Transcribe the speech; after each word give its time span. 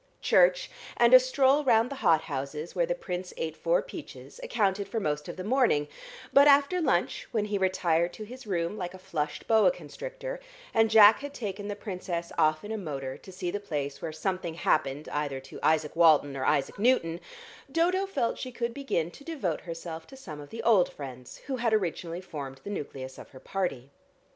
Church 0.19 0.71
and 0.97 1.13
a 1.13 1.19
stroll 1.19 1.63
round 1.63 1.91
the 1.91 1.97
hot 2.01 2.21
houses, 2.21 2.73
where 2.73 2.87
the 2.87 2.95
Prince 2.95 3.35
ate 3.37 3.55
four 3.55 3.83
peaches, 3.83 4.39
accounted 4.41 4.87
for 4.89 4.99
most 4.99 5.27
of 5.29 5.35
the 5.37 5.43
morning, 5.43 5.87
but 6.33 6.47
after 6.47 6.81
lunch, 6.81 7.27
when 7.31 7.45
he 7.45 7.59
retired 7.59 8.11
to 8.13 8.23
his 8.23 8.47
room 8.47 8.75
like 8.79 8.95
a 8.95 8.97
flushed 8.97 9.45
boa 9.45 9.69
constrictor, 9.69 10.39
and 10.73 10.89
Jack 10.89 11.19
had 11.19 11.35
taken 11.35 11.67
the 11.67 11.75
Princess 11.75 12.31
off 12.39 12.65
in 12.65 12.71
a 12.71 12.79
motor 12.79 13.15
to 13.19 13.31
see 13.31 13.51
the 13.51 13.59
place 13.59 14.01
where 14.01 14.11
something 14.11 14.55
happened 14.55 15.07
either 15.09 15.39
to 15.39 15.59
Isaac 15.61 15.95
Walton 15.95 16.35
or 16.35 16.45
Isaac 16.45 16.79
Newton, 16.79 17.19
Dodo 17.71 18.07
felt 18.07 18.39
she 18.39 18.51
could 18.51 18.73
begin 18.73 19.11
to 19.11 19.23
devote 19.23 19.61
herself 19.61 20.07
to 20.07 20.17
some 20.17 20.39
of 20.41 20.49
the 20.49 20.63
old 20.63 20.91
friends, 20.91 21.37
who 21.45 21.57
had 21.57 21.75
originally 21.75 22.21
formed 22.21 22.59
the 22.63 22.71
nucleus 22.71 23.19
of 23.19 23.29
her 23.29 23.39
party. 23.39 23.91